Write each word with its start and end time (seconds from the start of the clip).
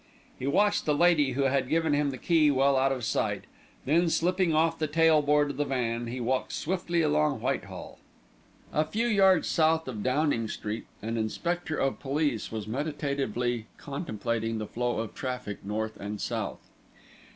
He 0.39 0.47
watched 0.47 0.85
the 0.87 0.95
lady 0.95 1.33
who 1.33 1.43
had 1.43 1.69
given 1.69 1.93
him 1.93 2.09
the 2.09 2.17
key 2.17 2.49
well 2.49 2.75
out 2.75 2.91
of 2.91 3.03
sight, 3.03 3.43
then 3.85 4.09
slipping 4.09 4.51
off 4.51 4.79
the 4.79 4.87
tail 4.87 5.21
board 5.21 5.51
of 5.51 5.57
the 5.57 5.63
van 5.65 6.07
he 6.07 6.19
walked 6.19 6.53
swiftly 6.53 7.03
along 7.03 7.39
Whitehall. 7.39 7.99
A 8.73 8.83
few 8.83 9.05
yards 9.05 9.47
south 9.47 9.87
of 9.87 10.01
Downing 10.01 10.47
Street, 10.47 10.87
an 11.03 11.17
inspector 11.17 11.77
of 11.77 11.99
police 11.99 12.51
was 12.51 12.65
meditatively 12.67 13.67
contemplating 13.77 14.57
the 14.57 14.65
flow 14.65 14.97
of 15.01 15.13
traffic 15.13 15.63
north 15.63 15.97
and 15.97 16.19
south. 16.19 16.71